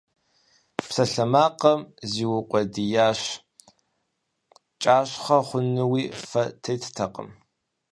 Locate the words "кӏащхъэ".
4.81-5.39